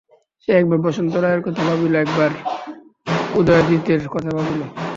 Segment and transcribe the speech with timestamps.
[0.41, 2.31] সে একবার বসন্ত রায়ের কথা ভাবিল, একবার
[3.39, 4.61] উদয়াদিত্যের কথা ভাবিল।